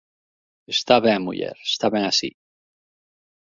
[0.75, 2.29] Está ben, muller, está ben así.